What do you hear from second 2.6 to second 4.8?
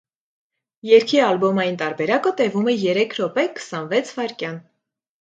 է երեք րոպե քսանվեց վայրկյան։